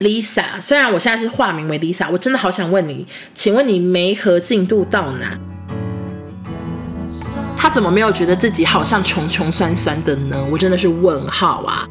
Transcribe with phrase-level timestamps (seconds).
[0.00, 5.38] Lisa，虽然我现在是化名为 Lisa，我真的好想问你，请问你媒合进度到哪？
[7.56, 10.36] 他怎么没有觉得自己好像穷穷酸酸的呢？
[10.52, 11.88] 我真的是问号啊！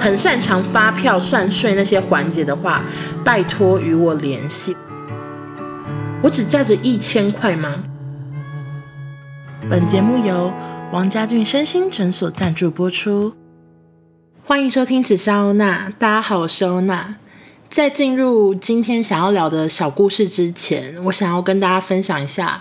[0.00, 2.82] 很擅长发票算税那些环节的话，
[3.22, 4.76] 拜托与我联系。
[6.20, 7.84] 我只价值一千块吗？
[9.68, 10.52] 本节目由
[10.90, 13.32] 王家俊身心诊所赞助播出。
[14.50, 17.14] 欢迎收听《紫砂欧娜》，大家好，我是欧娜。
[17.68, 22.60] 在进入今天想要聊的小故事之前，我想要跟大家分享一下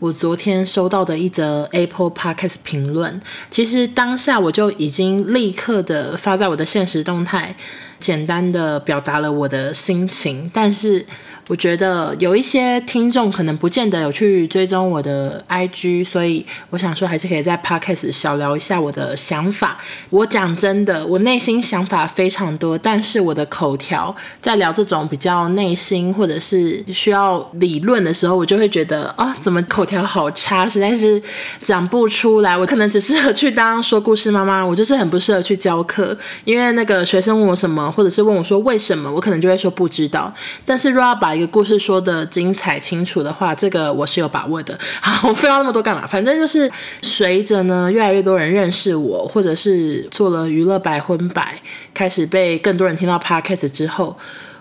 [0.00, 3.18] 我昨天收到的一则 Apple Podcast 评论。
[3.48, 7.56] 其实当下我就已经立刻的发在我的现实动态，
[8.00, 11.06] 简单的表达了我的心情，但是。
[11.48, 19.76] 我觉得有一些听众可能不见得有去追踪我的 IG，所以我想说还是可以在 Podcast 小聊一下我的想法。
[20.10, 31.20] 我讲真的，我内心想法非常多，但是我的口条在聊这种比较内心或者是需要理论的时候，我就会觉得啊，怎么口条好差，实在是
[31.58, 32.56] 讲不出来。
[32.56, 40.32] 我可能只适合去当说故事妈妈，我就是很不适合去教课，因为那个学生问我什么，或者是问我说为什么，我可能就会说不知道。
[40.64, 44.78] 但是若要把一个故事说的精彩清楚的话，这个我是有把握的。
[45.00, 46.06] 好，我废话那么多干嘛？
[46.06, 46.70] 反正就是
[47.02, 51.60] 随着呢，越来越多人认识我，或者是做了娱乐百分百，
[51.92, 54.16] 开始被更多人听到 Podcast 之后。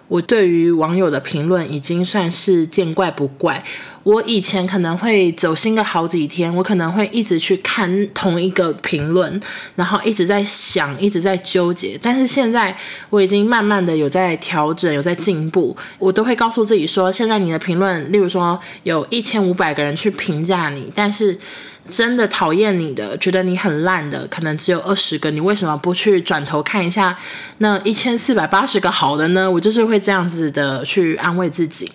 [0.07, 3.63] 我对于网友的评论已经算是见怪不怪。
[4.09, 9.39] 我以前可能会走心个好几天，我可能会一直去看同一个评论，
[9.75, 11.95] 然后一直在想，一直在纠结。
[12.01, 12.75] 但是现在
[13.11, 15.77] 我已经慢慢的有在调整，有在进步。
[15.99, 21.37] 我都会告诉自己说，现在你的评论，例如说有一千五百个人去评价你，但是。
[21.89, 25.31] 真的讨厌你的，觉得你很烂的，可能只有二十个。
[25.31, 27.17] 你为什么不去转头看一下
[27.57, 29.49] 那一千四百八十个好的呢？
[29.49, 31.91] 我就是会这样子的去安慰自己。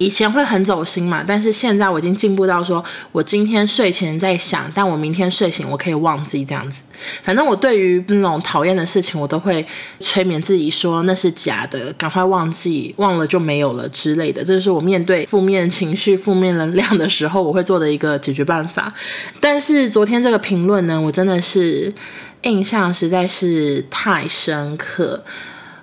[0.00, 6.80] 以前会很走心嘛，但是现在我已经进步到说，我今天睡前在想，但我明天睡醒我可以忘记这样子。
[7.22, 9.64] 反正我对于那种讨厌的事情，我都会
[10.00, 14.42] 催眠自己说那是假的，赶快忘记，忘了就没有了之类的。
[14.42, 18.90] 这就是我面对负面情绪、负面能量的时候，我会做的一个解决办法。
[19.38, 21.92] 但是昨天这个评论呢，我真的是
[22.44, 25.22] 印象实在是太深刻。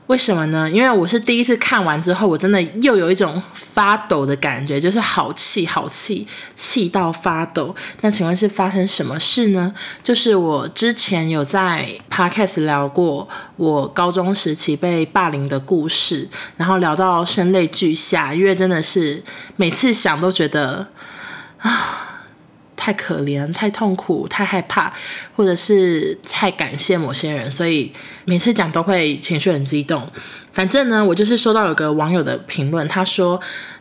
[0.07, 0.69] 为什么呢？
[0.69, 6.25] 因为我是第一次看完之后，我真的又有一种发抖的感觉，就是好气、好气、
[6.55, 7.75] 气到发抖。
[7.99, 9.73] 那请问是发生什么事呢？
[10.01, 19.21] 就是我之前有在 Podcast 聊过我高中时期被霸凌的故事，然后聊到声泪俱下，因为真的是
[19.57, 20.87] 每次想都觉得
[21.59, 22.05] 啊。
[22.87, 24.93] 太可怜，太痛苦，太害怕，
[25.35, 27.91] 或者是太感谢某些人，所以
[28.23, 30.09] 每次讲都会情绪很激动。
[30.57, 33.39] 反正呢，我就是收到有个网友的评论，他说。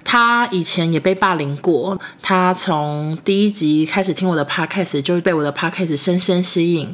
[0.08, 6.88] 他以前也被霸凌过，他从第一集开始听我的 podcast，就被我的 podcast 深深吸引。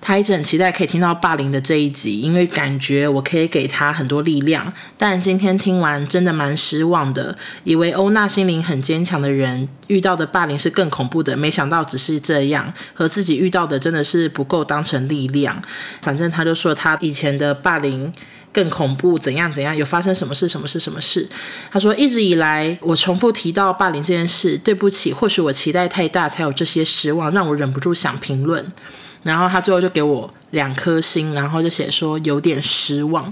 [0.00, 4.72] 他一直很期待可以听到霸凌的这一集，因为感觉我可以给他很多力量。
[4.98, 15.62] 但今天听完真的蛮失望的，以为欧娜心灵很坚强的人遇到的霸凌是更恐怖的，没想到只是这样，和自己遇到的真的是不够当成力量。
[16.02, 18.12] 反正他就说他以前的霸凌。
[18.56, 19.76] 更恐怖，怎样怎样？
[19.76, 20.48] 有发生什么事？
[20.48, 20.80] 什么事？
[20.80, 21.28] 什么事？
[21.70, 28.72] 他说，一直以来我重复提到霸凌这件事，对不起，或许我期待太大，才有这些失望，让我忍不住想评论。
[29.24, 33.30] 然后他最后就给我两颗星，然后就写说有点失望。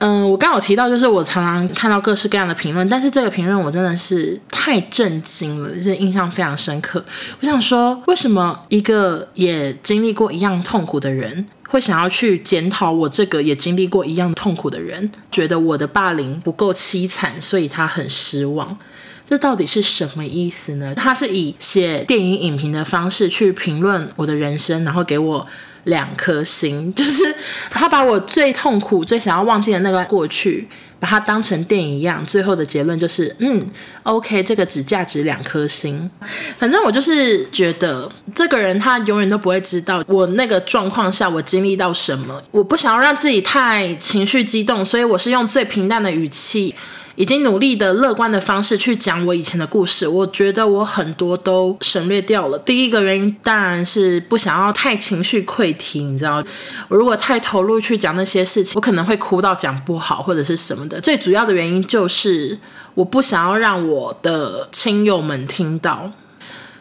[0.00, 7.02] 嗯、我刚有提到，就是我常常看到各式各样的评论，但是这个评论我真的是太震惊了，这印象非常深刻。
[7.40, 18.76] 我想说，为什么一个也经历过一样痛苦的人，会想要去检讨我这个也经历过一样痛苦的人，觉得我的霸凌不够凄惨，所以他很失望。
[19.24, 20.92] 这到底是什么意思呢？
[20.92, 25.46] 他是以写电影影评的方式去评论我的人生，然后给我
[25.84, 27.34] 两颗星， 就是
[27.70, 30.68] 他把我最痛苦、最想要忘记的那段过去。
[31.00, 33.66] 把它当成电影一样，最后的结论就是，嗯
[34.02, 36.10] ，OK，这个只价值两颗星。
[36.58, 42.38] 反正我就是觉得，这个人他永远都不会知道我那个状况下我经历到什么。
[42.50, 46.74] 我不想要让自己太情绪激动，所以我是用最平淡的语气。
[47.16, 52.58] 已经努力的乐观的方式去讲我以前的故事，我觉得我很多都省略掉了。
[52.60, 56.42] 第一个原因当然是不想要太情绪溃堤，你知道，
[56.88, 61.00] 我如果太投入去讲那些事情，我可能会哭到讲不好或者是什么的。
[61.00, 62.58] 最主要的原因就是
[62.94, 66.10] 我不想要让我的亲友们听到，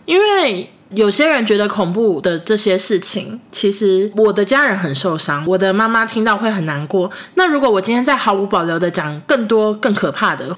[0.05, 7.09] 因为有些人觉得恐怖的这些事情，其实我的家人很受伤，我的妈妈听到会很难过。
[7.35, 10.55] 那如果我今天再毫无保留的讲更多更可怕的，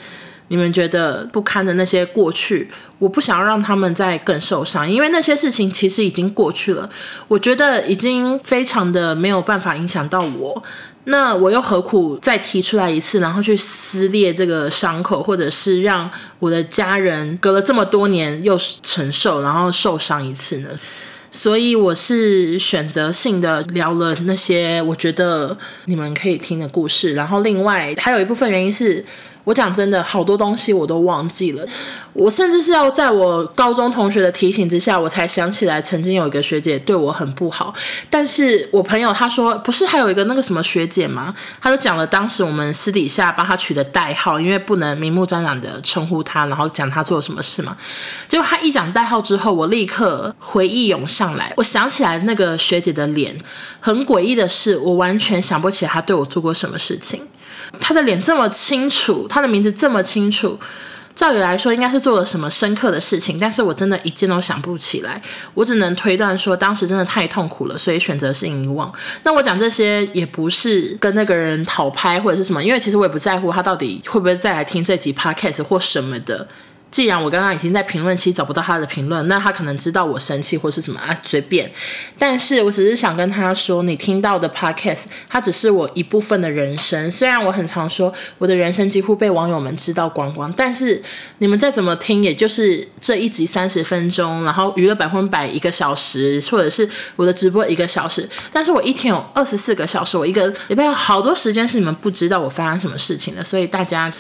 [0.47, 6.89] 你们觉得不堪的那些过去，我不想要让他们再更受伤，因为那些事情其实已经过去了。
[7.27, 10.63] 我觉得已经非常的没有办法影响到我。
[11.05, 16.09] 那我又何苦再提出来一次，然后去撕裂这个伤口，或者是让
[16.39, 20.69] 我的家人隔了这么多年又承受，然后受伤一次呢？
[21.31, 29.03] 所以我是选择性的聊了那些我觉得你们可以听的故事，然后另外还有一部分原因是。
[29.43, 31.65] 我讲真的，好多东西我都忘记了。
[32.13, 37.73] 我甚至是要在我高中同学的提醒之下，我才想起来曾经有一个学姐对我很不好。
[38.09, 41.33] 但是我朋友他说，不是还有一个那个什么学姐吗？
[41.61, 47.75] 他就讲了当时我们私底下帮他取的代号，因为不能明目张胆的称呼他，然后讲他做了什么事嘛。
[48.27, 53.33] 结果他一讲代号之后，我立刻回忆涌上来，我想起来那个学姐的脸。
[53.79, 57.21] 很诡异的是，我完全想不起来她对我做过什么事情。
[57.79, 60.59] 他的脸这么清楚，他的名字这么清楚，
[61.15, 65.21] 照理来说应该是做了什么深刻的事情，但是我真的一件都想不起来，
[65.53, 68.91] 我只能推断说当时真的太痛苦了，所以选择性遗忘。
[69.23, 76.47] 那我讲这些也不是跟那个人讨拍或者是什么，因为其实我也不在乎他到底会不会再来听这集 podcast 或什么的。
[76.91, 81.71] 既然我刚刚已经在评论区找不到他的评论，那他可能知道我生气或是什么啊，随便。
[82.19, 87.09] 但是我只是想跟他说，你听到的 podcast，它只是我一部分的人生。
[87.09, 91.01] 虽然我很常说我的人生几乎被网友们知道光光，但是
[91.37, 98.27] 你们再怎么听，也就是这一集三十分钟，然后娱乐百分百一个小时，或者是我的直播一个小时。
[98.51, 104.11] 但是我一天有二十四个小时，我一个礼拜有好多时间是你们不知道我发生什么事情的，所以大家。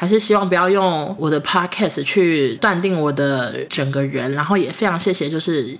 [0.00, 5.76] 还是希望不要用我的 podcast 去断定我的整个人，然后也非常谢谢，就是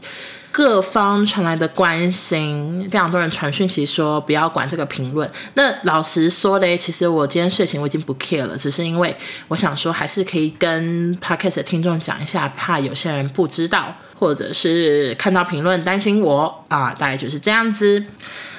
[0.52, 5.26] 各方传来的关心，非常多人传讯息说不要管这个评论。
[5.54, 9.16] 那老实说嘞，其实我今天睡醒我已经不 care 了，只是因为
[9.48, 18.04] 我想说还是可以跟 podcast 的听众讲一下，怕有些人不知道，或者是看到评论担心我啊，大概就是这样子。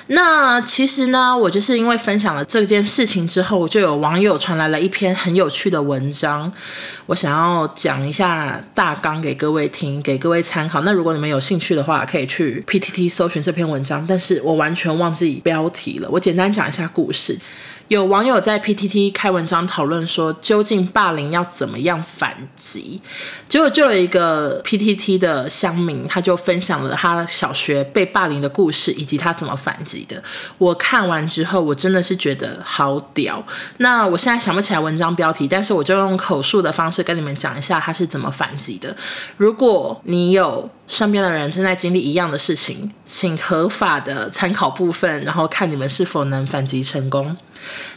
[0.07, 6.51] 那其实呢，我就是因为分享了这件事情之后，就有网友传来了一篇很有趣的文章，
[7.05, 10.81] 我想要讲一下大纲给各位听，给各位参考。
[10.81, 16.09] 那如果你们有兴趣的话，可以去 PTT 搜寻这篇文章，但是我完全忘记标题了。
[16.11, 17.39] 我简单讲一下故事。
[17.91, 23.01] 有网友在 PTT 开文章讨论说，究竟霸凌要怎么样反击？
[23.49, 30.23] 结果就有一个 PTT 的乡民，他就分享了他小学被霸凌的故事，以及他怎么反击的。
[30.57, 33.43] 我看完之后，我真的是觉得好屌。
[33.79, 38.95] 那我现在想不起来文章标题，但是我就用口述的方式跟你们讲一下他是怎么反击的。
[39.35, 47.35] 如果你有身边的人正在经历一样的事情，请合法的参考部分，然后看你们是否能反击成功。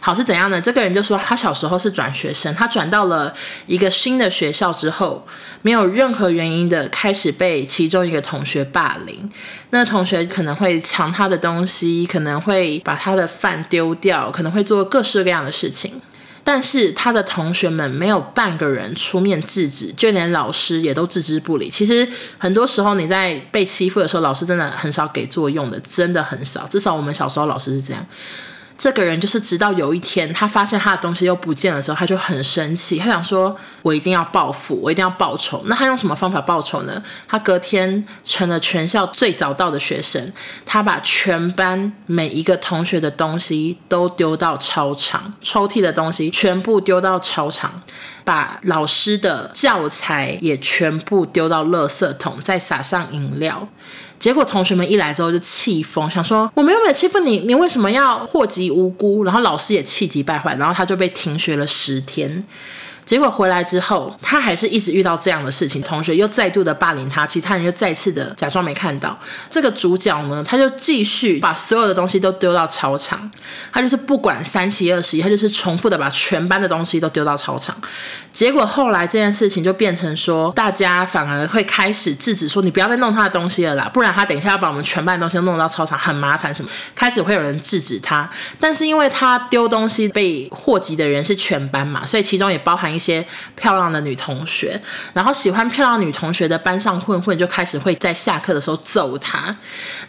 [0.00, 0.60] 好，是怎样呢？
[0.60, 3.34] 这个人就说，他小时候是转学生，他转到了
[3.66, 5.26] 一个新的学校之后，
[5.62, 9.30] 没有任何原因的开始被其中一个同学霸凌。
[9.70, 16.00] 那同学可能会抢他的东西，可能会把他的饭丢掉，可能会做各式各样的事情。
[16.46, 21.70] 但是他的同学们没有半个人出面制止，就连老师也都置之不理。
[21.70, 22.06] 其实
[22.36, 26.66] 很多时候你在被欺负的时候，老师真的很少给作用的，真的很少。
[26.66, 28.06] 至少我们小时候老师是这样。
[28.76, 37.02] 这个人就是直到有一天，他发现他的东西又不见了之后，他就很生气，他想说：“我一定要报复，我一定要报仇。”那他用什么方法报仇呢？
[37.28, 40.32] 他隔天成了全校最早到的学生，
[40.66, 47.80] 他把全班每一个同学的东西都丢到操场，抽屉的东西全部丢到操场，
[48.24, 53.68] 把老师的教材也全部丢到垃圾桶，再撒上饮料。
[54.24, 59.22] 结果同学们一来之后就气疯，想说我们又没有欺负你，你为什么要祸及无辜？
[59.22, 62.42] 然后老师也气急败坏，然后他就被停学了十天。
[63.04, 69.18] 结果回来之后，他还是一直遇到这样的事情，同学又再度的霸凌他，其他人又再次的假装没看到。
[69.50, 73.30] 这个主角呢，他就继续把所有的东西都丢到操场，
[73.70, 77.76] 他就是不管三七二十一，他就是重复的把全班的东西都丢到操场。
[78.32, 86.70] 结果后来这件事情就变成说，大家反而会开始制止说，你不要再弄他的东西了啦，不然他等一下要把我们全班的东西都弄到操场，很麻烦什么。
[86.94, 92.93] 开始会有人制止他，但是因为他丢东西被祸及的人是全班嘛，所以其中也包含。
[92.94, 93.24] 一些
[93.56, 94.80] 漂亮的女同学，
[95.12, 99.56] 然后喜欢漂亮女同学的班上混混就开始会在下课的时候揍他。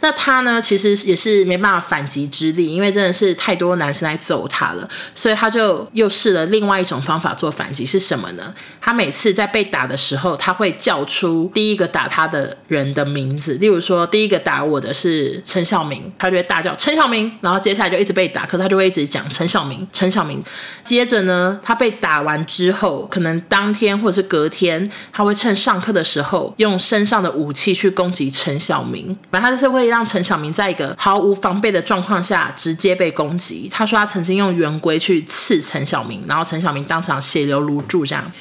[0.01, 8.53] 那他呢，其实也是没办法反击之力，因为真的是太多男生来揍他了，所以他就又试了另外一种方法做反击，是什么呢？
[8.79, 20.43] 他每次在被打的时候，他会叫出第一个打他的人的名字，例如说第一个打我的是陈小明，他就会大叫陈小明，然后接下来就一直被打，可是他就会一直讲陈小明，陈小明。
[20.83, 33.69] 接着呢，他被打完之后，可能当天或者是隔天，他会趁上课的时候用身上的武器去攻击陈小明，反正他就是会让陈小明在一个毫无防备的状况下直接被攻击。
[33.71, 38.31] 他说他曾经用圆规去刺陈小明，然后陈小明当场血流如注这样。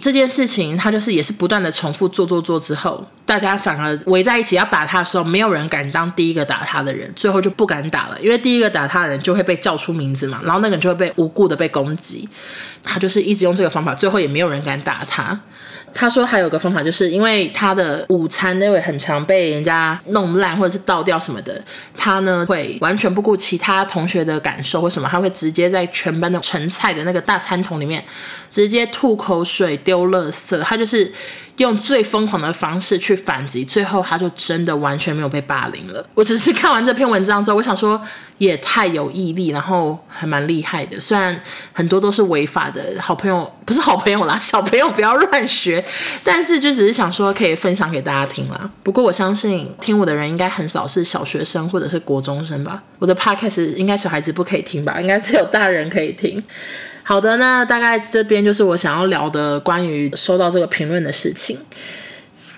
[0.00, 12.28] 这件事情他就是也是不断的重复做做做之后，大家反而围在一起要打他的时候，没有人敢当第一个打他的人，最后就不敢打了，因为第一个打他的人就会被叫出名字嘛，然后那个人就会被无故的被攻击。
[12.82, 15.38] 他就是一直用这个方法，最后也没有人敢打他。
[15.92, 21.62] 他说还有个方法，就是因为他的午餐那位很常被人家弄烂或者是倒掉什么的，
[21.96, 28.02] 他呢会完全不顾其他同学的感受或什么，他会直接在全班的盛菜的那个大餐桶里面
[28.50, 31.12] 直接吐口水丢垃圾，他就是。
[31.60, 36.04] 用最疯狂的方式去反击，最后他就真的完全没有被霸凌了。
[36.14, 38.00] 我只是看完这篇文章之后，我想说
[38.38, 40.98] 也太有毅力，然后还蛮厉害的。
[40.98, 41.38] 虽然
[41.74, 45.84] 很多都是违法的，好朋友不是好朋友啦，小朋友不要乱学。
[46.24, 48.70] 但是就只是想说可以分享给大家听啦。
[48.82, 52.82] 不过我相信听我的人应该很少是小学生或者是国中生吧。
[52.98, 54.98] 我的 podcast 应该小孩子不可以听吧？
[54.98, 56.42] 应该只有大人可以听。
[57.10, 61.58] 好的，那大概这边就是我想要聊的关于收到这个评论的事情。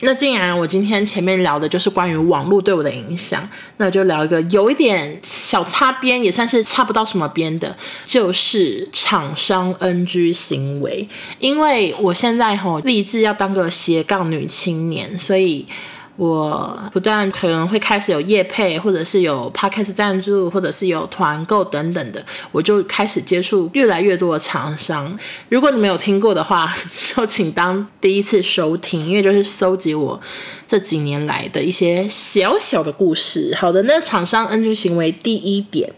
[0.00, 11.08] 那既然我今天前面聊的就是关于网络对我的影响，那就聊一个有一点小擦边，也算是擦不到什么边的，就是厂商 NG 行为。
[11.38, 15.66] 因为我现在吼立志要当个斜杠女青年，所以。
[16.16, 25.18] 我不断可能会开始有业配，或者是有 podcast 赞助，或者是有团购等等的，我就开始接触越来越多的厂商。
[25.48, 26.72] 如果你没有听过的话，
[27.14, 30.20] 就请当第一次收听，因为就是搜集我
[30.66, 33.54] 这几年来的一些小小的故事。
[33.58, 35.90] 好的，那厂商 NG 行为第一点，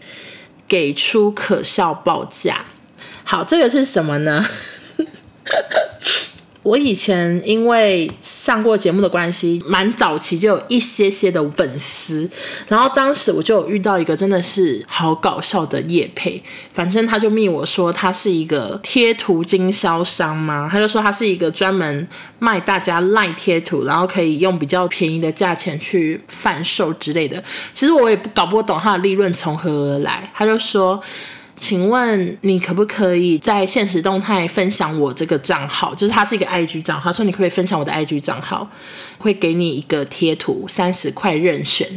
[0.67, 2.63] 给出可笑报价。
[3.25, 4.45] 好，这个是什么呢？
[6.65, 12.27] 我以前因为上过节目的关系，蛮早期就有一些些的粉丝，
[12.67, 16.41] 然后当时我就有遇到一个真的是好搞笑的叶配，
[16.73, 22.07] 反正他就密我说他是一个贴图经销商嘛，他就说他是一个专门
[22.39, 27.43] 卖大家赖贴图，然后可以用比较便宜的价钱去贩售之类的。
[27.75, 30.99] 其实我也搞不懂他的利润从何而来，他就说。
[31.57, 35.95] 请问你可不可以在现实动态分享我这个账号？
[35.95, 38.69] 就是它是一个 IG 账号，他说你可不可以分享我的 IG 账号？
[39.17, 41.87] 会给你一个贴图，三十块任选。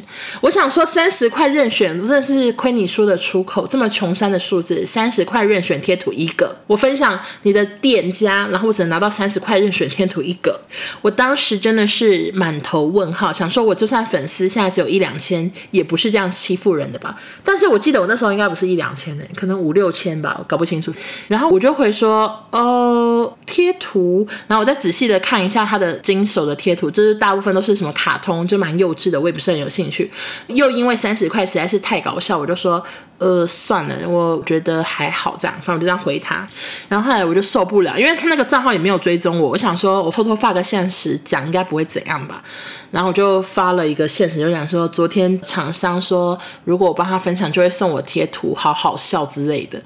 [0.41, 6.57] 我想说，三十块任选，真的是亏你说得出口，这么穷酸的数字，三十块任选贴图一个。
[6.67, 10.61] 我分享你的店家，然后我只能拿到三十块任选贴图一个。
[11.03, 17.19] 我当时真的是满头问号，想说我就算粉丝现在只有一两千，也不是这样欺负人的吧？
[17.45, 20.93] 但是我记得我那时候应该不是一两千呢，可能五六千吧，我搞不清楚。
[21.27, 27.08] 然后我就回说，哦，贴图，然后我再仔细的看一下他的经手的贴图，就是。
[27.13, 30.11] 就大部分都是什么卡通，就蛮幼稚的，我也不是很有兴趣。
[30.49, 32.83] 又因为三十块实在是太搞笑，我就说，
[33.19, 36.47] 呃，算了，我觉得还好这样，反正我就这样回他。
[36.89, 42.43] 然后后来我就受不了，因为他那个账号也没有追踪我，我想说我偷偷发个现实讲，应该不会怎样吧。
[42.91, 49.79] 然后我就发了一个现实，就讲说昨天厂商说如果我帮他分享，就会送我贴图，好好笑之类的。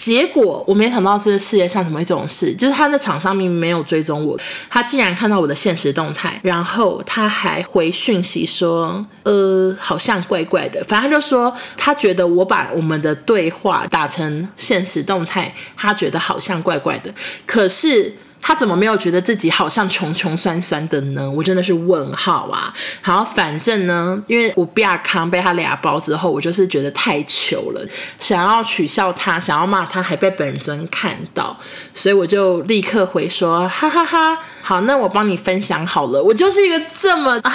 [0.00, 4.34] 结果我没想到这个世界上怎么会这种事，就是他的厂商明明没有追踪我，
[4.70, 10.82] 他竟然看到我的现实动态，然后他还回讯息说，呃，好像怪怪的。
[10.88, 17.12] 反正他就说他觉得我把我们的对话打成现实动态，他觉得好像怪怪的。
[17.44, 18.14] 可是。
[18.40, 21.30] 他怎么没有觉得自己好像穷穷酸酸的呢？
[21.30, 22.72] 我真的是问号啊！
[23.02, 27.86] 好，反正呢，因为我比亚康被他俩包之后，我就是觉得太糗了，
[28.18, 31.56] 想要取笑他，想要骂他，还被本尊看到，
[31.92, 36.22] 所以我就立刻回说，哈哈哈，好，那我帮你分享好了。
[36.22, 37.52] 我就是一个这么啊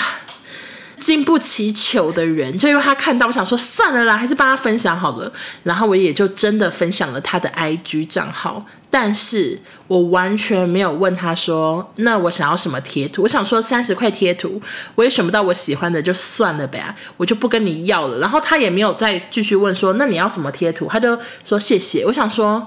[1.00, 5.32] 经不起糗的人，就因为他看到，我想说算了啦，还是帮他分享好了。
[5.64, 8.66] 然后我也就真的分享了他的 IG 账号。
[8.90, 13.24] 但是我完全没有问他说，那我想要什么贴图？
[13.24, 14.62] 我想说三十块贴图，
[14.96, 18.20] 我也选不到我喜欢的，就算了呗，我就不跟你要了。
[18.20, 20.88] 然后他也没有再继续问说，那你要什么贴图？
[20.90, 22.06] 他就说谢谢。
[22.06, 22.66] 我想说，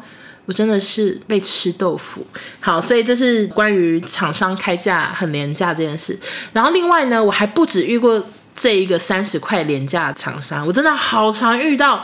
[0.49, 2.27] 我真的是被吃豆腐。
[2.59, 6.19] 好，所以这是关于厂商开价很廉价这件事。
[6.55, 8.21] 然后另外呢，我还不止遇过
[8.55, 12.03] 这一个三十块廉价的厂商，我真的好常遇到。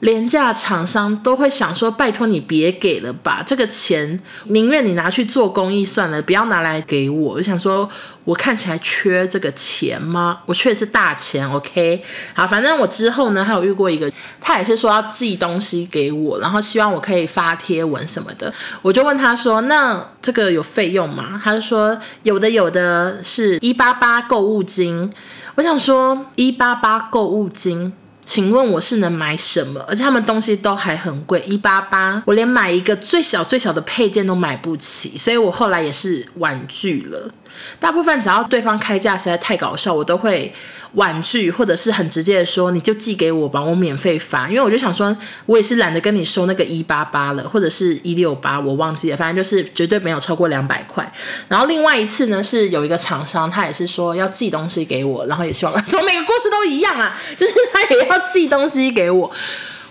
[0.00, 7.88] 廉价厂商都会想说：“拜托你别给了吧，这个钱宁愿你拿去做公益算了，不要拿来给我。”我想说，
[8.24, 10.38] 我看起来缺这个钱吗？
[10.46, 12.00] 我缺的是大钱，OK？
[12.32, 14.08] 好，反正我之后呢，还有遇过一个，
[14.40, 18.52] 他也是说要寄东西给我，然后希望我可以发贴文什么的。
[18.82, 25.12] 我就问他说：“那这个有费用吗？”他就说：“有的，有的是一八八购物金。”
[25.56, 27.92] 我想说，一八八购物金。
[28.28, 29.82] 请问我是能买什么？
[29.88, 37.32] 而且他们东西都还很贵，一八八，我连买一个最小最小的配件都买不起，所以我后来也是婉拒了。
[37.80, 40.52] 大部分只要对方开价实在太搞笑，我都会
[40.94, 44.48] 婉拒，或者是很直接的说，你就寄给我吧，我免费发。
[44.48, 45.16] 因为我就想说，
[45.46, 51.10] 我也是懒得跟你收那个一八八了，或者是一六八，我忘记了，反正就是绝对没有超过两百块。
[51.48, 57.16] 然后另外一次呢，是有一个厂商，他也是说要寄东西给我，然后也希望，怎么每个故事都一样啊？
[57.36, 59.30] 就是他也要寄东西给我。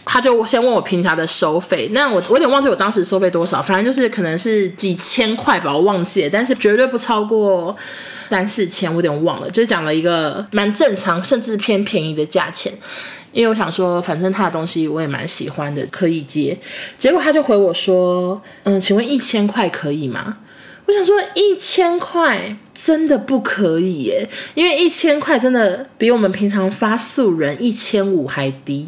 [0.08, 7.76] 他就先问我平常的收费，那我我有点忘记我当时收费多少，反正就是可能是几千块吧，我忘记了，但是绝对不超过
[8.30, 12.74] 三四千，我有点忘了，就是讲了一个蛮正常，甚至偏便宜的价钱，
[13.32, 16.58] 因为我想说，反正他的东西我也蛮喜欢的，可以接。
[16.98, 20.38] 结果他就回我说，嗯，请问一千块可以吗？
[20.86, 28.88] 我想说一千块真的不可以耶，因为一千块真的比我们平常发素人一千五还低。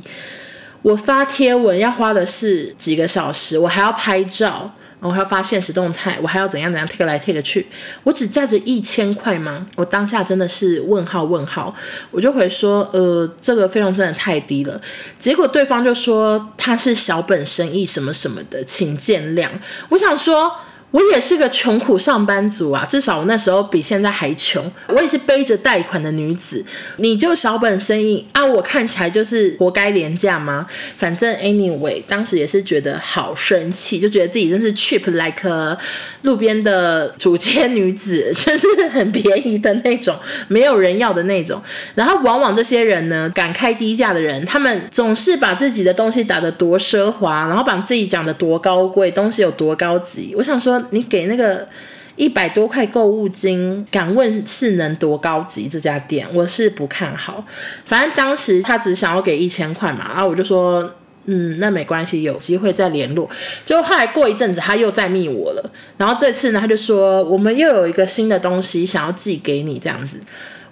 [0.81, 7.67] 我发贴文要花的是几个小时，我还要拍照，我还要发现实动态，我还要怎样怎样贴来贴去，
[8.03, 9.67] 我只价值一千块吗？
[9.75, 11.73] 我当下真的是问号问号，
[12.11, 14.81] 我就回说，呃，这个费用真的太低了。
[15.17, 19.47] 结果对方就说他是小本生意什么什么的，请见谅。
[19.89, 20.51] 我想说。
[20.91, 24.59] 我也是个穷苦上班族啊，至少我那时候比现在还穷。
[24.87, 26.65] 我也是背着贷款的女子，
[26.97, 30.65] 你就小本生意啊，我看起来就是活该廉价吗？
[30.97, 35.77] 反正 anyway，当时也是觉得好生气，就觉得自己真是 cheap like
[36.23, 40.15] 路边的主街女子， 就是很便宜的那种，
[40.47, 41.61] 没有人要的那种。
[41.93, 50.33] 然后往往这些人呢，敢开低价的人，他们总是把自己的东西打得多奢华，然后把自己讲得多高贵，东西有多高级。
[50.35, 50.78] 我想说。
[50.91, 51.67] 你给那个
[52.15, 55.67] 一百多块购物金，敢问是能多高级？
[55.69, 57.45] 这家店我是不看好。
[57.85, 60.91] 反正当时他只想要给一千块嘛，然后我就说，
[61.25, 63.29] 嗯，那没关系，有机会再联络。
[63.63, 65.71] 结果后来过一阵子，他又再密我了。
[65.97, 70.17] 然后这次呢，他就说我们又有一个新的东西想要寄给你，这样子，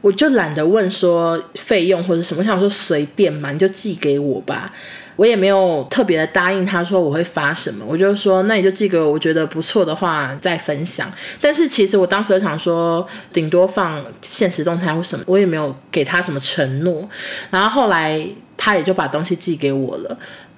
[0.01, 4.73] 我就懒得问说费用或者什么，想说随便嘛，你就寄给我吧。
[5.17, 11.11] 我也没有特别的答应他说我会发什么，我就说那你就寄给我，我觉得不错的话再分享。
[11.41, 17.09] 但是其实我当时想说，顶多放现实动态或什么，我也没有给他什么承诺。
[17.49, 18.25] 然后后来
[18.55, 20.17] 他也就把东西寄给我了。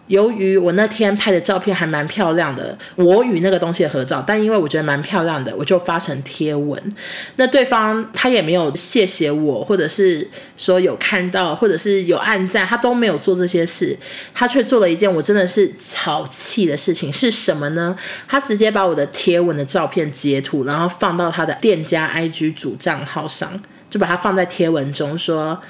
[0.09, 6.81] 由于我那天拍的照片还蛮漂亮的，我与那个东西的合照，但因为我觉得蛮漂亮的，我就发成贴文。
[7.35, 13.95] 那对方他也没有谢谢我，或者是说有看到，或者是有按赞，他都没有做这些事，
[14.33, 17.95] 他却做了一件我真的是超气的事情，是什么呢？
[18.27, 25.61] 他直接把我的贴文的照片截图，然后放到他的店家 IG 主账号上，就把它放在贴文中说。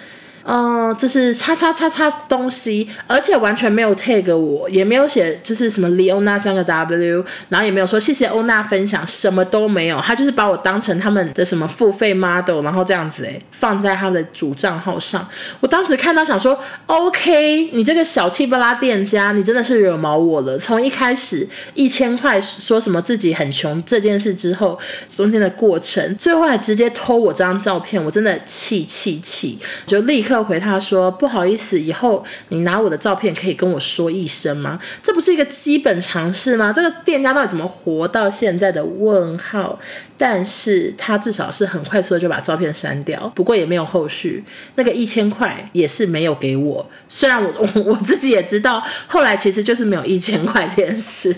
[0.52, 15.24] 嗯，这是叉叉叉叉东西，而且完全没有 tag 我，也没有写就是什么 Leona 三个 W，然后也没有说谢谢欧娜分享，什么都没有，他就是把我当成他们的什么付费 model，然后这样子诶，放在他的主账号上。
[15.60, 20.58] 我当时看到想说，OK，你这个小气巴拉店家，你真的是惹毛我了。
[20.58, 24.80] 从一开始一千块说什么自己很穷这件事之后，
[25.16, 30.38] 中间的过程，最后还直接偷我这张照片，我真的气气气，就立刻。
[30.43, 34.80] 回他说：“不好意思，以后你拿我的照片可以跟我说一声吗？
[35.02, 36.71] 这不是一个基本常识吗？
[36.73, 39.80] 这个店家到底怎么活到现在的问号？
[40.17, 44.43] 但是他至少是很快速的就把照片删掉，不过也没有后续。
[44.75, 51.36] 那个一千块也是没有给我，虽然我我 我自己也知道，后来其实就是没有一千块这件事。”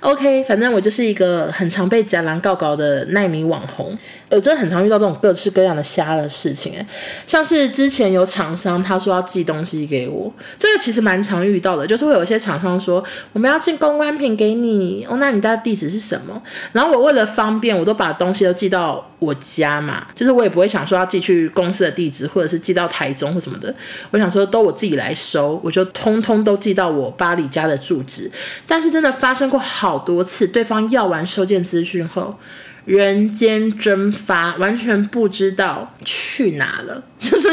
[0.00, 3.96] OK，反正我就是一个很常被假狼告告的奈米网红，
[4.30, 6.86] 我真的很常遇到这种各式各样的瞎的事情，诶，
[7.26, 16.40] 像是之前有厂商他说要寄东西给我，这个其实蛮常遇到的，就是会有一些厂商说我们要寄公关品给你，哦，那你家的地址是什么？
[16.72, 19.04] 然后我为了方便，我都把东西都寄到。
[19.18, 23.74] 我家嘛，就是我也不会想说要寄去公司的地址，或者是寄到台中或什么的。
[24.10, 28.30] 我想说都我自己来收，我就通通都寄到我巴黎家的住址。
[28.66, 32.38] 但是真的发生过好多次，对方要完收件资讯后，
[32.84, 37.48] 人间蒸发，完全不知道去哪了， 就是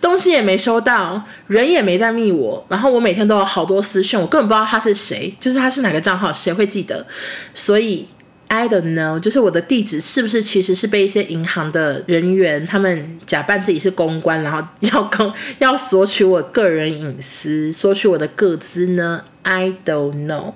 [0.00, 2.64] 东西也没收到，人也没在密我。
[2.70, 7.06] 然后我每天都有好多私讯，我根本不知道他是谁，就是他是哪个账号，谁会记得？
[7.52, 8.08] 所以。
[8.48, 20.54] I don't know，就是我的地址是不是其实是被一些银行的人员他们假扮自己是公关，然后 要公要索取我个人隐私，索取我的个资呢？I don't know。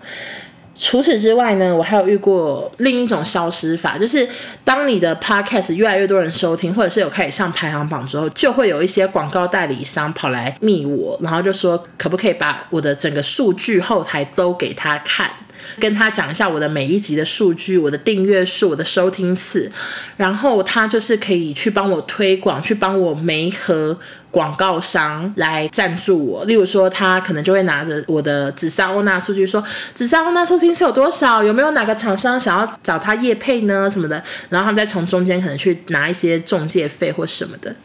[0.84, 4.28] 除此之外呢，我还有遇过另一种消失法，就是
[4.64, 15.30] 当你的 podcast 越来越多人收听，或者是有开始上排行榜之后，就会有一些广告代理商跑来密我，然后就说可不可以把我的整个数据后台都给他看。
[15.78, 19.70] 跟他讲一下我的每一集的数据，我的订阅数，我的收听次，
[20.16, 23.96] 然后他就是可以去帮我推广，去帮我媒合
[24.32, 26.44] 广告商来赞助我。
[26.46, 29.62] 例如说，他可能就会拿着我的紫砂欧娜数据说，
[29.94, 33.88] 紫砂欧娜收听是有多少，有没有哪个厂商想要找他业配呢？
[33.88, 34.16] 什么的，
[34.48, 37.76] 然后他们再从中间可能去拿一些中介费或什么的。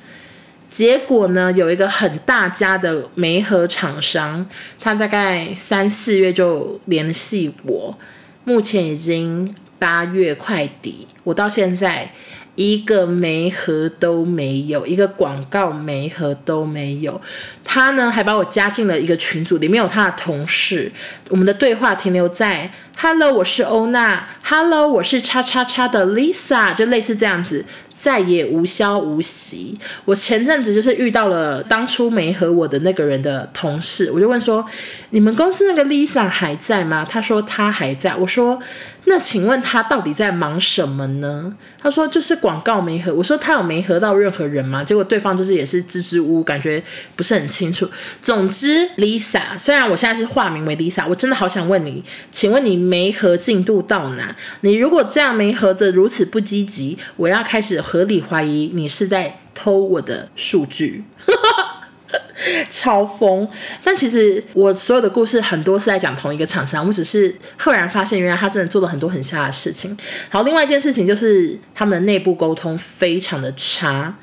[0.70, 4.46] 结果呢，有一个很大家的媒合厂商，
[4.80, 7.98] 他大概三四月就联系我，
[8.44, 12.12] 目前已经八月快底，我到现在
[12.58, 17.22] 一个媒合都没有，一个广告媒合都没有。
[17.64, 20.92] 他呢还把我加进了一个群组，里面有他的同事，
[21.30, 22.70] 我们的对话停留在。
[23.00, 24.28] Hello，我是欧娜。
[24.42, 29.78] Hello，我是叉叉叉的 Lisa，就类似这样子，再也无消无息。
[30.04, 34.66] 我前阵子就是遇到了当初没和我的那个人的同事，我就问说
[35.12, 38.16] ：“你们公司那个 Lisa 还在吗？”他说他还在。
[38.16, 38.60] 我说
[39.06, 46.82] ：“那请问他到底在忙什么呢？”他说：“就是广告没和。”我说：“他有没和到任何人吗？”结果对方就是也是支支吾吾，感觉
[47.16, 47.88] 不是很清楚。
[48.22, 52.87] 总之，Lisa，虽然我现在是化名为 Lisa，我真的好想问你，请问你？
[52.88, 54.36] 媒合进度到哪？
[54.62, 61.04] 你如果这样媒合的如此不积极，我要开始合理怀疑你是在偷我的数据，
[62.70, 63.48] 超疯！
[63.84, 69.98] 但其实我所有的故事很多是在讲同一个厂商，我只是赫然发现，原来他真的做了很多很瞎的事情。
[70.30, 74.16] 好，另外一件事情就是他们的内部沟通非常的差。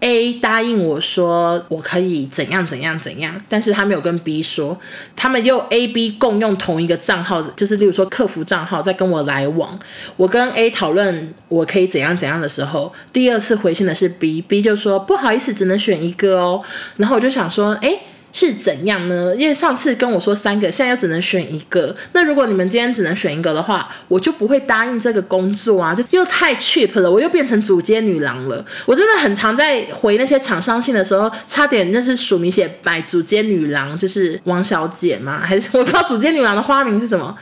[0.00, 4.78] A 答应我说我可以怎样怎样怎样，但是他没有跟 B 说，
[5.16, 9.78] 他们又 A、B 共用同一个账号，就是例如说客服账号在跟我来往。
[10.16, 16.62] 我跟 A 讨论我可以怎样怎样的时候，第二次回信的是 B，B 就说不好意思，只能选一个哦。
[16.96, 18.00] 然后我就想说，诶。
[18.32, 19.34] 是怎样呢？
[19.36, 21.94] 因为上次跟我说三个，现在又只能选一个。
[22.12, 25.94] 那如果你们今天只能选一个的话，我就不会答应这个工作啊！
[25.94, 28.64] 就又太 cheap 了，我又变成主接女郎了。
[28.86, 35.40] 我真的很常在回那些厂商信的时候，差点那是署名写摆主接女郎，就是王小姐吗？
[35.42, 37.34] 还是我不知道主接女郎的花名是什么？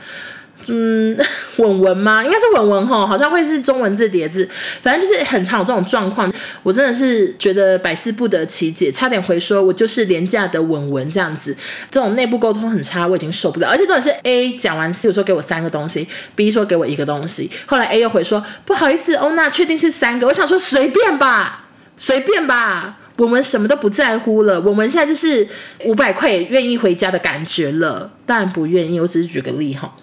[0.67, 1.17] 嗯，
[1.57, 2.23] 文文吗？
[2.23, 4.47] 应该是文文齁，好像会是中文字叠字，
[4.81, 6.31] 反正就是很常有这种状况。
[6.63, 11.55] 我真的是觉得百思不得其解，差点回说我就是廉价的文文这样子。
[11.89, 13.69] 这种内部沟通很差，我已经受不了。
[13.69, 20.27] 而且重点是 A 讲完，比如说给我三个东西，B 说给我一个东西，后来 A 又回说不好意思，欧娜确定是三个。
[20.27, 24.59] 我想说随便吧，随便吧，文文什么都不在乎了。
[24.59, 25.47] 文文现在就是
[25.85, 29.95] 五百块也愿意回家的感觉了，当然不愿意，我只是举个例哈。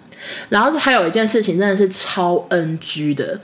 [0.49, 3.39] 然后还有一件事情真的是超 NG 的，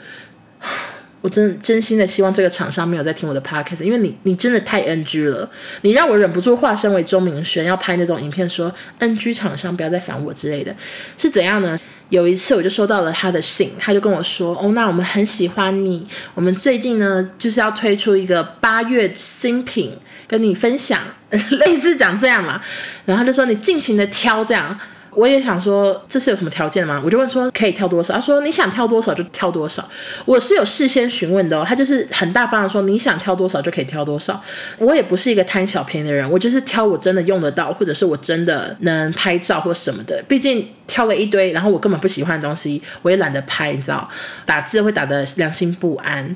[1.21, 5.49] 我真真心的希望这个厂商没有在听我的 podcast，因为你你真的太 NG 了，
[5.81, 10.75] 你让我忍不住化身为钟明轩要拍那种影片说 NG 厂商不要再烦我之类的，
[11.17, 11.79] 是怎样呢？
[12.09, 19.95] 有一次我就收到了他的信，他就跟我说，哦，那我们很喜欢你，我们最近呢就是要推出一个八月新品
[20.27, 22.59] 跟你分享，类似讲这样嘛，
[23.05, 24.77] 然后他就说你尽情的挑这样。
[25.13, 27.01] 我也想说，这是有什么条件吗？
[27.03, 28.13] 我就问说可以挑多少？
[28.15, 29.87] 他说你想挑多少就挑多少。
[30.25, 34.41] 我是有事先询问的哦，他就是很大方的说你想挑多少就可以挑多少。
[34.77, 40.23] 我也不是一个贪小便宜的人，我就是挑我真的用得到，或者是我真的能拍照或什么的。
[40.27, 44.07] 毕竟挑了一堆，然后我根本不喜欢的东西，我也懒得拍，你知道，
[44.45, 46.35] 打字会打得良心不安。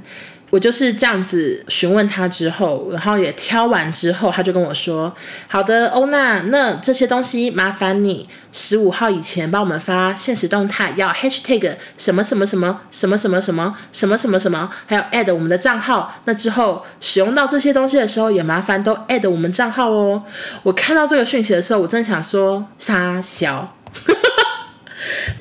[0.55, 5.13] 我就是这样子询问他之后，然后也挑完之后，他就跟我说
[5.49, 16.21] ：“好的，欧娜，那这些东西麻烦你十五号以前帮我们发现实动态，要 hashtag 什么什么什么什么什么什么什么什么什么，还有 add 我们的账号。
[16.23, 20.23] 那之后使用到这些东西的时候，也麻烦都 add 我们账号哦。”
[20.63, 23.75] 我看到这个讯息的时候，我真的想说：“杀小，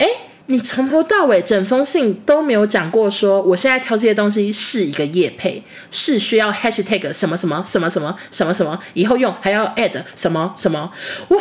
[0.00, 0.09] 哎。
[0.46, 10.92] ”你从头到尾整封信都没有讲过说，我现在挑这些东西是一个业配，是需要 hashtag 什么什么什么什么什么什么，以后用还要 add 什么什么，
[11.28, 11.38] 哇！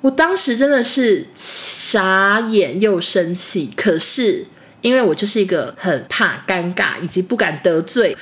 [0.00, 4.46] 我当时真的是傻眼又生气，可是
[4.80, 8.16] 因为我就是一个很怕尴尬以及不敢得罪。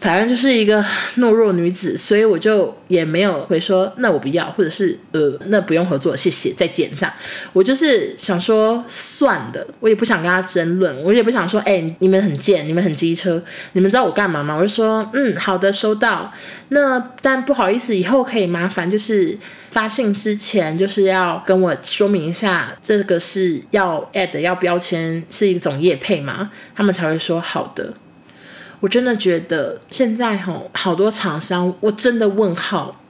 [0.00, 0.84] 反正就是一个
[1.16, 7.12] 懦弱女子，所以我就也没有回说那我不要，或者是呃那不用合作，谢谢，再见这样。
[7.52, 14.54] 我就是想说算的，我也不想跟他争论，我也不想说哎、你们很贱，你们很机车，你们知道我干嘛吗？
[14.54, 16.32] 我就说嗯好的收到。
[16.68, 19.36] 那但不好意思，以后可以麻烦就是
[19.70, 26.50] 发信之前就是要跟我说明一下，这个是要 add 要标签是一种业配吗？
[26.76, 27.92] 他们才会说好的。
[28.80, 33.00] 我真的觉得现在吼好多厂商，我真的问号，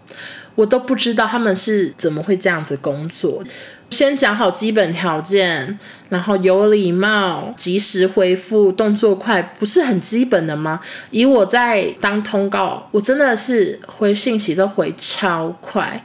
[0.54, 3.42] 我都不知道他们是怎么会这样子工作。
[3.90, 5.78] 先讲好基本条件，
[6.10, 10.80] 然后有礼貌、及时回复、动作快，不是很基本的吗？
[11.10, 16.04] 以我在当通告，我真的是回信息都回超快。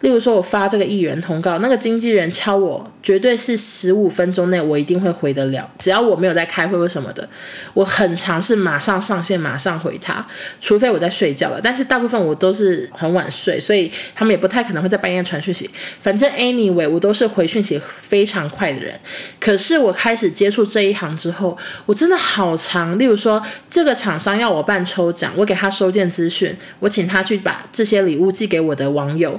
[0.00, 5.70] 例如说，我发这个艺人通告，那个经纪人敲我，绝对是十五分钟内我一定会回得了。
[5.78, 7.28] 只要我没有在开会或什么的，
[7.74, 10.26] 我很尝试马上上线，马上回他，
[10.58, 11.60] 除非我在睡觉了。
[11.62, 15.68] 但是大部分我都是很晚睡，所以他们也不太可能会在半夜传讯息。
[16.00, 18.98] 反正 anyway，我都是回讯息非常快的人。
[19.38, 22.98] 可是我开始接触这一行之后，我真的好长。
[22.98, 29.38] 例如说，这个厂商要我办抽奖，我给他收件资讯，我请他去把这些礼物寄给我的网友。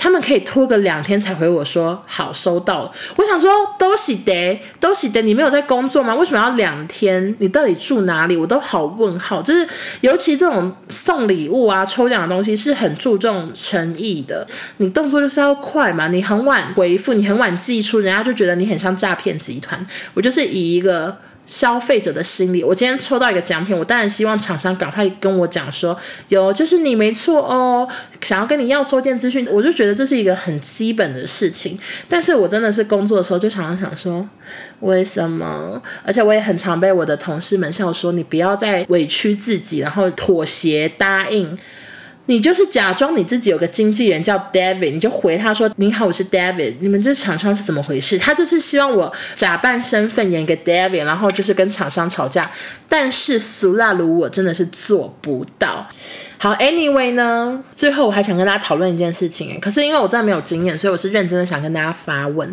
[0.00, 2.90] 他们可以拖个两天才回我说好收到。
[3.16, 6.14] 我想说都是的，都是的，你没有在工作吗？
[6.14, 7.36] 为什么要两天？
[7.38, 8.34] 你到底住哪里？
[8.34, 9.42] 我都好问号。
[9.42, 9.68] 就是
[10.00, 14.46] 尤其这种送礼物啊、抽奖的东西是很注重诚意的，
[14.78, 16.08] 你动作就是要快嘛。
[16.08, 19.86] 你很晚回复，你很晚寄出，人家就觉得你很像诈骗集团。
[20.14, 21.14] 我就是以一个。
[21.50, 25.94] 消费者的心理，我今天抽到一个奖品，我当然希望厂商赶快跟我讲说，
[26.28, 27.86] 有就是你没错哦，
[28.20, 31.76] 想要跟你要收件资讯，我就觉得这是一个很基本的事情。
[32.08, 34.24] 但是我真的是工作的时候就常常想说，
[34.78, 35.82] 为什么？
[36.06, 41.58] 而且我也很常被我的同事们笑说，你不要再委屈自己，然后妥协答应。
[42.30, 52.48] 你就是假装你自己有个经纪人叫 David，你就回他说：“你好，我是 David，你们这厂商是怎么回事？”他就是希望我假扮身份演一个 David，然后就是跟厂商吵架。
[52.88, 55.84] 但是苏辣鲁我真的是做不到。
[56.38, 62.48] 好，Anyway 呢，最后我还想跟大家讨论一件事情，可是因为我真的没有经验，所以我是认真的想跟大家发问。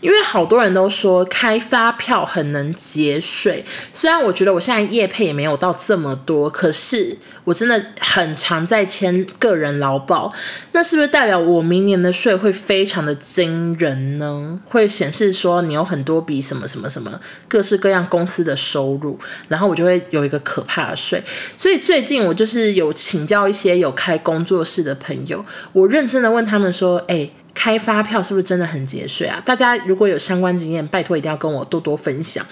[0.00, 10.30] 因为好多人都说开发票很能节税，虽然我觉得我现在业配也没有到这么多，可是我真的很常在签个人劳保，
[10.72, 14.60] 那是不是代表我明年的税会非常的惊人呢？
[14.66, 21.22] 会显示说你有很多笔什么什么什么各式各样公司的收入，然后我就会有一个可怕的税。
[21.56, 23.30] 所以最近我就是有请。
[23.30, 32.44] 教一些有开工作室的朋友，我认真的问他们说：“哎、开发票是不是真的很节税啊？”大家如果有相关经验，拜托一定要跟我多多分享。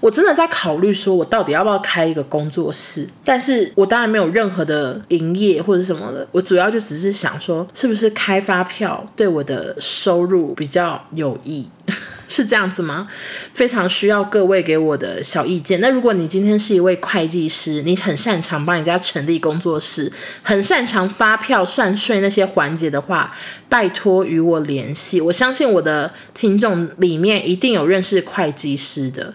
[0.00, 3.06] 我真的在考虑说，我到底要不要开一个工作室？
[3.24, 11.68] 但是我当然没有任何的营业或者什么的，我主要就只是想说，是不是开发票对我的收入比较有益？
[12.28, 13.08] 是这样子吗？
[13.54, 15.80] 非常需要各位给我的小意见。
[15.80, 23.34] 那如果你今天是一位会计师，你很擅长帮人家成立工作室，很擅长发票算税那些环节的话，
[23.70, 25.18] 拜托与我联系。
[25.22, 29.32] 我相信我的听众里面一定有认识会计师的。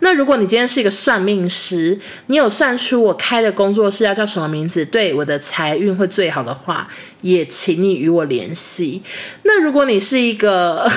[0.00, 6.86] 那如果你今天是一个算命师，你有算出我开的工作室要叫什么名字，对我的财运会最好的话，
[7.22, 9.02] 也请你与我联系。
[9.42, 10.90] 那如果你是一个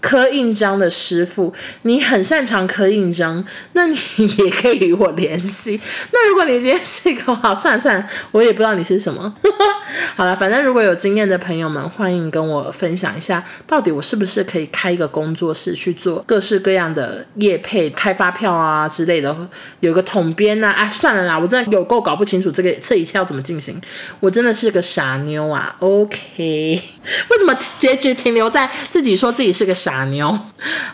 [0.00, 3.96] 刻印章的师傅，你很擅长刻印章，那你
[4.38, 5.80] 也可以与我联系。
[6.12, 9.34] 那如果你今天是一个，好，算了算了，我也不知道你是什么。
[10.14, 19.34] 好了，反正如果有经验的朋友们，欢迎跟我分享一下，到底我是不是可以开一个工作室去做各式各样的业配、开发票啊之类的，
[19.80, 20.70] 有个统编啊。
[20.70, 23.80] 哎，算了啦，我真的有够搞不清楚这个这一切要怎么进行，
[24.20, 25.74] 我真的是个傻妞啊。
[25.80, 26.82] OK，
[27.30, 30.04] 为什么结局停留在自己说自己是个傻？
[30.06, 30.38] 妞，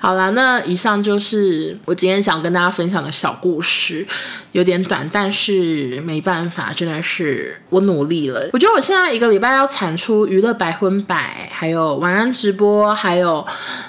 [0.00, 4.06] 好啦，那以上就是我今天想跟大家分享的小故事，
[4.52, 8.48] 有点短，但是没办法，真的是我努力了。
[8.52, 13.46] 我觉得我现在一个礼拜要产出娱乐百分百，还有晚安直播，还有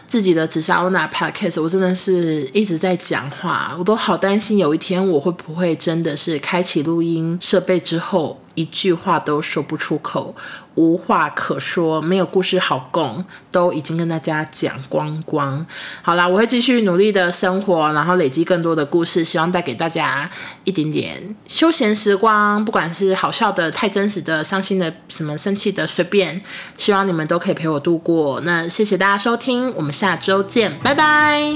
[0.08, 8.40] 自己的紫砂欧娜 podcast，我真的是一直在讲话，我都好担心有一天我会不会真的是开启录音设备之后。
[8.56, 10.36] 一句话都说不出口，
[10.76, 15.66] 无话可说，没有故事好供，都已经跟大家讲光光。
[16.02, 20.30] 好啦，我会继续努力的生活，然后累积更多的故事，希望带给大家
[20.64, 26.42] 一点点休闲时光，不管是好笑的、太真实的、伤心的、什么生气的，随便，
[26.78, 28.42] 希望你们都可以陪我度过。
[28.42, 31.54] 那谢谢大家收听，我们下周见，拜拜。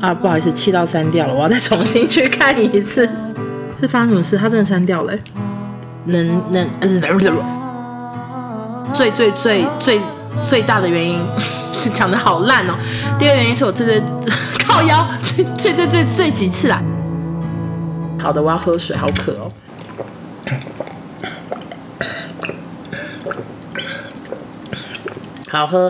[0.00, 3.08] 啊，不好意思，气到删掉了，我要再重新去看一次。
[3.80, 4.36] 是发生什么事？
[4.36, 5.12] 他真的删掉了。
[6.06, 7.00] 能能嗯，
[8.92, 10.00] 最最最最
[10.46, 11.20] 最大的原因，
[11.92, 12.74] 讲的好烂哦。
[13.18, 14.02] 第二个原因是我最最
[14.66, 15.06] 靠腰，
[15.56, 16.82] 最最最最几次啊。
[18.18, 19.52] 好的，我要喝水，好渴哦。
[25.48, 25.78] 好喝。